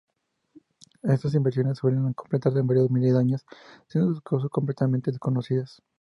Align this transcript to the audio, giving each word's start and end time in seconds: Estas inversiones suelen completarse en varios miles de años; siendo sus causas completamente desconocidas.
Estas 1.03 1.35
inversiones 1.35 1.77
suelen 1.77 2.11
completarse 2.13 2.57
en 2.57 2.65
varios 2.65 2.89
miles 2.89 3.13
de 3.13 3.19
años; 3.19 3.45
siendo 3.87 4.09
sus 4.09 4.23
causas 4.23 4.49
completamente 4.49 5.11
desconocidas. 5.11 5.83